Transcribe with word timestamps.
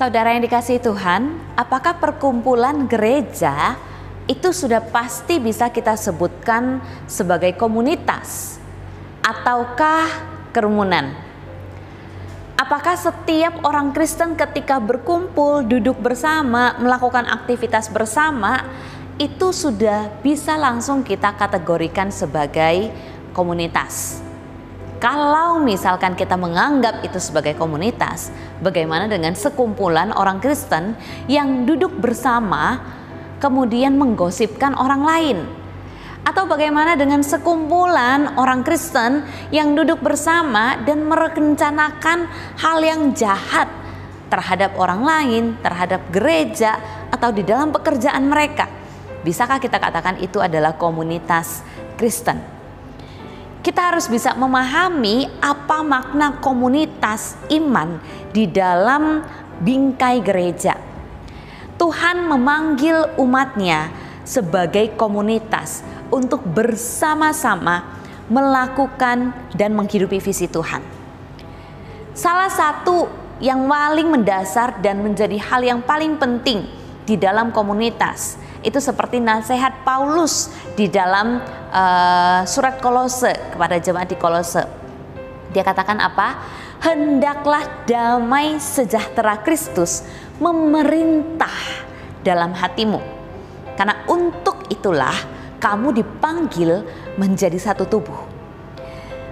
Saudara 0.00 0.32
yang 0.32 0.40
dikasih 0.40 0.80
Tuhan, 0.80 1.36
apakah 1.60 2.00
perkumpulan 2.00 2.88
gereja 2.88 3.76
itu 4.24 4.48
sudah 4.48 4.80
pasti 4.80 5.36
bisa 5.36 5.68
kita 5.68 5.92
sebutkan 5.92 6.80
sebagai 7.04 7.52
komunitas 7.52 8.56
ataukah 9.20 10.08
kerumunan? 10.56 11.12
Apakah 12.56 12.96
setiap 12.96 13.60
orang 13.60 13.92
Kristen 13.92 14.40
ketika 14.40 14.80
berkumpul, 14.80 15.68
duduk 15.68 16.00
bersama, 16.00 16.80
melakukan 16.80 17.28
aktivitas 17.28 17.92
bersama, 17.92 18.72
itu 19.20 19.52
sudah 19.52 20.08
bisa 20.24 20.56
langsung 20.56 21.04
kita 21.04 21.36
kategorikan 21.36 22.08
sebagai 22.08 22.88
komunitas? 23.36 24.29
Kalau 25.00 25.56
misalkan 25.64 26.12
kita 26.12 26.36
menganggap 26.36 27.00
itu 27.00 27.16
sebagai 27.16 27.56
komunitas, 27.56 28.28
bagaimana 28.60 29.08
dengan 29.08 29.32
sekumpulan 29.32 30.12
orang 30.12 30.44
Kristen 30.44 30.92
yang 31.24 31.64
duduk 31.64 31.96
bersama, 31.96 32.76
kemudian 33.40 33.96
menggosipkan 33.96 34.76
orang 34.76 35.00
lain? 35.00 35.38
Atau 36.20 36.44
bagaimana 36.44 37.00
dengan 37.00 37.24
sekumpulan 37.24 38.36
orang 38.36 38.60
Kristen 38.60 39.24
yang 39.48 39.72
duduk 39.72 40.04
bersama 40.04 40.76
dan 40.84 41.08
merencanakan 41.08 42.28
hal 42.60 42.78
yang 42.84 43.16
jahat 43.16 43.72
terhadap 44.28 44.76
orang 44.76 45.00
lain, 45.00 45.44
terhadap 45.64 46.04
gereja, 46.12 46.76
atau 47.08 47.32
di 47.32 47.40
dalam 47.40 47.72
pekerjaan 47.72 48.28
mereka? 48.28 48.68
Bisakah 49.24 49.64
kita 49.64 49.80
katakan 49.80 50.20
itu 50.20 50.44
adalah 50.44 50.76
komunitas 50.76 51.64
Kristen? 51.96 52.59
Kita 53.60 53.92
harus 53.92 54.08
bisa 54.08 54.32
memahami 54.32 55.28
apa 55.44 55.84
makna 55.84 56.40
komunitas 56.40 57.36
iman 57.52 58.00
di 58.32 58.48
dalam 58.48 59.20
bingkai 59.60 60.24
gereja. 60.24 60.80
Tuhan 61.76 62.24
memanggil 62.24 63.20
umatnya 63.20 63.92
sebagai 64.24 64.96
komunitas 64.96 65.84
untuk 66.08 66.40
bersama-sama 66.44 68.00
melakukan 68.32 69.32
dan 69.52 69.76
menghidupi 69.76 70.20
visi 70.24 70.48
Tuhan. 70.48 70.80
Salah 72.16 72.48
satu 72.48 73.08
yang 73.44 73.64
paling 73.68 74.08
mendasar 74.08 74.80
dan 74.80 75.04
menjadi 75.04 75.36
hal 75.40 75.60
yang 75.64 75.80
paling 75.84 76.16
penting 76.16 76.64
di 77.04 77.16
dalam 77.16 77.52
komunitas 77.52 78.36
itu 78.60 78.76
seperti 78.76 79.18
nasihat 79.18 79.84
Paulus 79.84 80.52
di 80.76 80.84
dalam 80.86 81.40
uh, 81.70 82.42
surat 82.44 82.82
Kolose 82.82 83.32
kepada 83.54 83.78
jemaat 83.78 84.10
di 84.10 84.18
Kolose. 84.18 84.62
Dia 85.50 85.62
katakan 85.66 85.98
apa? 85.98 86.38
Hendaklah 86.80 87.84
damai 87.84 88.58
sejahtera 88.62 89.42
Kristus 89.42 90.06
memerintah 90.38 91.86
dalam 92.22 92.54
hatimu. 92.54 93.00
Karena 93.74 94.04
untuk 94.08 94.68
itulah 94.68 95.14
kamu 95.60 95.92
dipanggil 95.92 96.84
menjadi 97.20 97.56
satu 97.60 97.84
tubuh. 97.84 98.30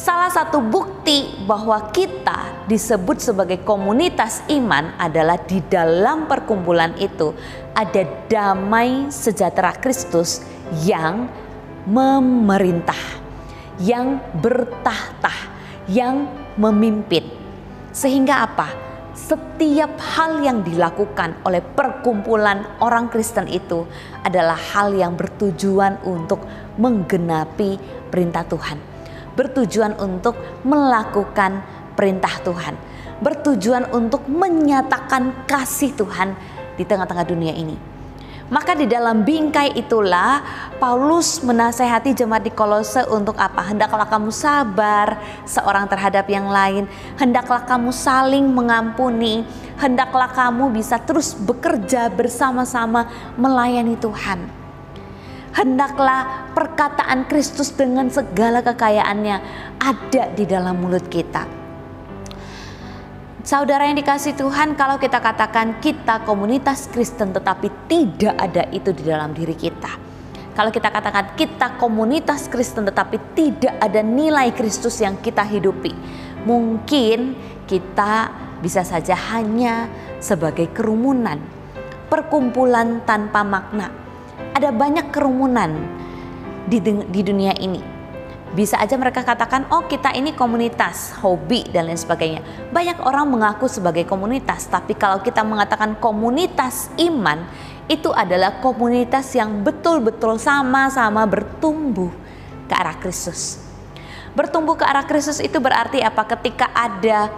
Salah 0.00 0.32
satu 0.32 0.64
bukti 0.64 1.44
bahwa 1.44 1.92
kita 1.92 2.64
disebut 2.64 3.20
sebagai 3.20 3.60
komunitas 3.60 4.40
iman 4.48 4.96
adalah 4.96 5.36
di 5.36 5.60
dalam 5.68 6.24
perkumpulan 6.24 6.96
itu 6.96 7.36
ada 7.76 8.08
damai 8.24 9.12
sejahtera 9.12 9.76
Kristus 9.76 10.40
yang 10.88 11.28
memerintah, 11.90 12.98
yang 13.82 14.22
bertahta, 14.38 15.34
yang 15.90 16.30
memimpin. 16.54 17.26
Sehingga 17.90 18.46
apa? 18.46 18.90
setiap 19.30 20.00
hal 20.00 20.40
yang 20.40 20.64
dilakukan 20.64 21.38
oleh 21.44 21.60
perkumpulan 21.60 22.64
orang 22.80 23.12
Kristen 23.12 23.46
itu 23.50 23.84
adalah 24.24 24.56
hal 24.56 24.96
yang 24.96 25.14
bertujuan 25.14 26.00
untuk 26.06 26.42
menggenapi 26.80 27.76
perintah 28.08 28.42
Tuhan, 28.48 28.80
bertujuan 29.36 29.98
untuk 30.00 30.34
melakukan 30.64 31.62
perintah 31.94 32.32
Tuhan, 32.40 32.74
bertujuan 33.20 33.92
untuk 33.92 34.24
menyatakan 34.26 35.44
kasih 35.44 35.92
Tuhan 35.94 36.32
di 36.74 36.82
tengah-tengah 36.88 37.26
dunia 37.28 37.52
ini. 37.52 37.89
Maka 38.50 38.74
di 38.74 38.90
dalam 38.90 39.22
bingkai 39.22 39.78
itulah 39.78 40.42
Paulus 40.82 41.38
menasehati 41.38 42.18
jemaat 42.18 42.42
di 42.42 42.50
Kolose 42.50 43.06
untuk 43.06 43.38
apa? 43.38 43.62
Hendaklah 43.62 44.10
kamu 44.10 44.34
sabar 44.34 45.22
seorang 45.46 45.86
terhadap 45.86 46.26
yang 46.26 46.50
lain, 46.50 46.90
hendaklah 47.14 47.62
kamu 47.62 47.94
saling 47.94 48.42
mengampuni, 48.50 49.46
hendaklah 49.78 50.34
kamu 50.34 50.66
bisa 50.74 50.98
terus 50.98 51.38
bekerja 51.38 52.10
bersama-sama 52.10 53.06
melayani 53.38 53.94
Tuhan. 53.94 54.42
Hendaklah 55.54 56.50
perkataan 56.50 57.30
Kristus 57.30 57.70
dengan 57.70 58.10
segala 58.10 58.66
kekayaannya 58.66 59.36
ada 59.78 60.24
di 60.34 60.42
dalam 60.42 60.74
mulut 60.74 61.06
kita 61.06 61.59
Saudara 63.40 63.88
yang 63.88 63.96
dikasih 63.96 64.36
Tuhan, 64.36 64.76
kalau 64.76 65.00
kita 65.00 65.16
katakan 65.16 65.80
kita 65.80 66.28
komunitas 66.28 66.92
Kristen 66.92 67.32
tetapi 67.32 67.72
tidak 67.88 68.36
ada 68.36 68.68
itu 68.68 68.92
di 68.92 69.00
dalam 69.00 69.32
diri 69.32 69.56
kita. 69.56 69.88
Kalau 70.52 70.68
kita 70.68 70.92
katakan 70.92 71.32
kita 71.40 71.80
komunitas 71.80 72.52
Kristen 72.52 72.84
tetapi 72.84 73.16
tidak 73.32 73.80
ada 73.80 74.04
nilai 74.04 74.52
Kristus 74.52 75.00
yang 75.00 75.16
kita 75.24 75.40
hidupi. 75.40 75.96
Mungkin 76.44 77.32
kita 77.64 78.28
bisa 78.60 78.84
saja 78.84 79.16
hanya 79.32 79.88
sebagai 80.20 80.68
kerumunan, 80.76 81.40
perkumpulan 82.12 83.00
tanpa 83.08 83.40
makna. 83.40 83.88
Ada 84.52 84.68
banyak 84.68 85.08
kerumunan 85.08 85.80
di, 86.68 86.76
di 86.84 87.20
dunia 87.24 87.56
ini 87.56 87.89
bisa 88.50 88.74
aja 88.82 88.98
mereka 88.98 89.22
katakan, 89.22 89.70
oh 89.70 89.86
kita 89.86 90.10
ini 90.10 90.34
komunitas, 90.34 91.14
hobi 91.22 91.62
dan 91.70 91.86
lain 91.86 91.98
sebagainya. 91.98 92.42
Banyak 92.74 92.98
orang 93.06 93.30
mengaku 93.30 93.70
sebagai 93.70 94.02
komunitas, 94.06 94.66
tapi 94.66 94.98
kalau 94.98 95.22
kita 95.22 95.46
mengatakan 95.46 95.94
komunitas 96.02 96.90
iman, 96.98 97.46
itu 97.86 98.10
adalah 98.10 98.58
komunitas 98.62 99.34
yang 99.34 99.62
betul-betul 99.62 100.38
sama-sama 100.38 101.26
bertumbuh 101.26 102.10
ke 102.66 102.74
arah 102.74 102.94
Kristus. 102.98 103.58
Bertumbuh 104.30 104.78
ke 104.78 104.86
arah 104.86 105.02
Kristus 105.02 105.42
itu 105.42 105.58
berarti 105.58 105.98
apa? 106.02 106.22
Ketika 106.22 106.70
ada 106.70 107.30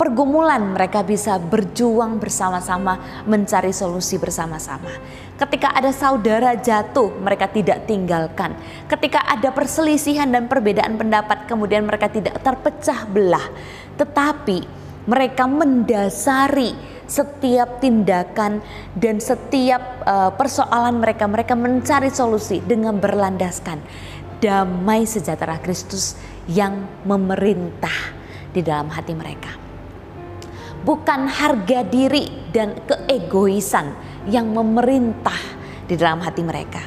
pergumulan 0.00 0.72
mereka 0.72 1.04
bisa 1.04 1.36
berjuang 1.36 2.16
bersama-sama 2.16 3.20
mencari 3.28 3.68
solusi 3.68 4.16
bersama-sama. 4.16 4.88
Ketika 5.36 5.76
ada 5.76 5.92
saudara 5.92 6.56
jatuh, 6.56 7.12
mereka 7.20 7.52
tidak 7.52 7.84
tinggalkan. 7.84 8.56
Ketika 8.88 9.20
ada 9.28 9.52
perselisihan 9.52 10.32
dan 10.32 10.48
perbedaan 10.48 10.96
pendapat, 10.96 11.44
kemudian 11.44 11.84
mereka 11.84 12.08
tidak 12.08 12.40
terpecah 12.40 13.04
belah, 13.12 13.44
tetapi 14.00 14.64
mereka 15.04 15.44
mendasari 15.44 16.72
setiap 17.04 17.84
tindakan 17.84 18.64
dan 18.96 19.20
setiap 19.20 20.00
uh, 20.08 20.32
persoalan 20.32 20.96
mereka, 20.96 21.28
mereka 21.28 21.52
mencari 21.52 22.08
solusi 22.08 22.64
dengan 22.64 22.96
berlandaskan 22.96 23.84
damai 24.40 25.04
sejahtera 25.04 25.60
Kristus 25.60 26.16
yang 26.48 26.88
memerintah 27.04 28.16
di 28.56 28.64
dalam 28.64 28.88
hati 28.88 29.12
mereka 29.12 29.69
bukan 30.80 31.28
harga 31.28 31.84
diri 31.84 32.50
dan 32.50 32.76
keegoisan 32.84 33.92
yang 34.28 34.48
memerintah 34.50 35.36
di 35.84 35.94
dalam 35.96 36.20
hati 36.24 36.42
mereka. 36.44 36.82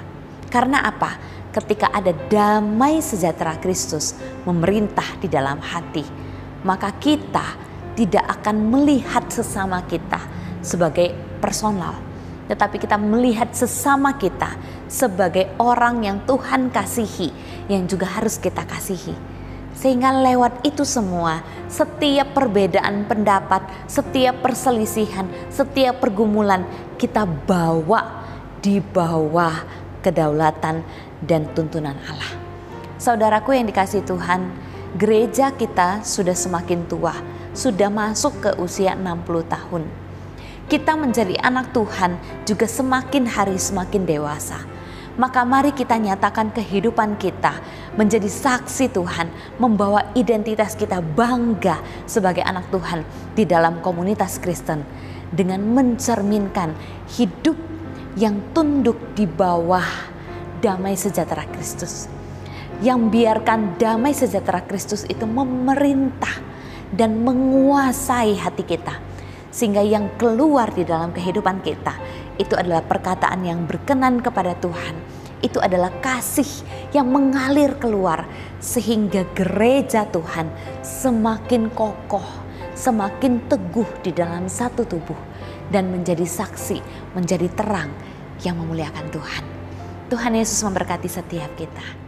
Karena 0.50 0.86
apa? 0.86 1.12
Ketika 1.54 1.94
ada 1.94 2.10
damai 2.10 2.98
sejahtera 3.02 3.62
Kristus 3.62 4.18
memerintah 4.46 5.06
di 5.22 5.30
dalam 5.30 5.62
hati, 5.62 6.02
maka 6.66 6.90
kita 6.98 7.46
tidak 7.94 8.26
akan 8.42 8.74
melihat 8.74 9.30
sesama 9.30 9.86
kita 9.86 10.18
sebagai 10.66 11.14
personal, 11.38 11.94
tetapi 12.50 12.82
kita 12.82 12.98
melihat 12.98 13.54
sesama 13.54 14.18
kita 14.18 14.58
sebagai 14.90 15.54
orang 15.62 16.02
yang 16.02 16.18
Tuhan 16.26 16.74
kasihi, 16.74 17.30
yang 17.70 17.86
juga 17.86 18.10
harus 18.10 18.42
kita 18.42 18.66
kasihi 18.66 19.34
sehingga 19.74 20.14
lewat 20.14 20.64
itu 20.64 20.86
semua, 20.86 21.42
setiap 21.74 22.38
perbedaan 22.38 23.10
pendapat, 23.10 23.66
setiap 23.90 24.46
perselisihan, 24.46 25.26
setiap 25.50 25.98
pergumulan 25.98 26.70
kita 27.02 27.26
bawa 27.26 28.22
di 28.62 28.78
bawah 28.78 29.66
kedaulatan 30.06 30.86
dan 31.26 31.50
tuntunan 31.58 31.98
Allah. 32.06 32.38
Saudaraku 33.02 33.58
yang 33.58 33.66
dikasih 33.66 34.06
Tuhan, 34.06 34.54
gereja 34.94 35.50
kita 35.50 36.06
sudah 36.06 36.38
semakin 36.38 36.86
tua, 36.86 37.18
sudah 37.58 37.90
masuk 37.90 38.38
ke 38.38 38.50
usia 38.62 38.94
60 38.94 39.26
tahun. 39.50 39.84
Kita 40.70 40.94
menjadi 40.94 41.42
anak 41.42 41.74
Tuhan 41.74 42.22
juga 42.46 42.70
semakin 42.70 43.26
hari 43.26 43.58
semakin 43.58 44.06
dewasa 44.06 44.62
maka 45.14 45.46
mari 45.46 45.70
kita 45.78 45.94
nyatakan 45.94 46.50
kehidupan 46.50 47.22
kita 47.22 47.62
menjadi 47.94 48.26
saksi 48.26 48.90
Tuhan, 48.90 49.30
membawa 49.62 50.10
identitas 50.18 50.74
kita 50.74 51.06
bangga 51.06 51.78
sebagai 52.10 52.42
anak 52.42 52.66
Tuhan 52.74 53.06
di 53.38 53.46
dalam 53.46 53.78
komunitas 53.86 54.42
Kristen 54.42 54.82
dengan 55.30 55.62
mencerminkan 55.62 56.74
hidup 57.14 57.58
yang 58.18 58.42
tunduk 58.54 58.98
di 59.14 59.26
bawah 59.26 59.86
damai 60.62 60.98
sejahtera 60.98 61.46
Kristus. 61.50 62.10
Yang 62.82 63.14
biarkan 63.14 63.78
damai 63.78 64.18
sejahtera 64.18 64.66
Kristus 64.66 65.06
itu 65.06 65.30
memerintah 65.30 66.42
dan 66.94 67.22
menguasai 67.22 68.38
hati 68.38 68.66
kita. 68.66 68.98
Sehingga 69.54 69.86
yang 69.86 70.10
keluar 70.18 70.74
di 70.74 70.82
dalam 70.82 71.14
kehidupan 71.14 71.62
kita 71.62 71.94
itu 72.42 72.58
adalah 72.58 72.82
perkataan 72.86 73.46
yang 73.46 73.66
berkenan 73.70 74.22
kepada 74.22 74.58
Tuhan. 74.58 74.96
Itu 75.44 75.60
adalah 75.60 75.92
kasih 76.00 76.48
yang 76.96 77.12
mengalir 77.12 77.76
keluar 77.76 78.24
sehingga 78.64 79.28
gereja 79.36 80.08
Tuhan 80.08 80.48
semakin 80.80 81.68
kokoh, 81.76 82.26
semakin 82.74 83.44
teguh 83.52 83.90
di 84.00 84.16
dalam 84.16 84.48
satu 84.48 84.88
tubuh 84.88 85.20
dan 85.68 85.92
menjadi 85.92 86.24
saksi, 86.24 86.80
menjadi 87.12 87.52
terang 87.52 87.92
yang 88.42 88.56
memuliakan 88.56 89.12
Tuhan. 89.12 89.44
Tuhan 90.08 90.32
Yesus 90.38 90.64
memberkati 90.64 91.10
setiap 91.12 91.52
kita. 91.60 92.03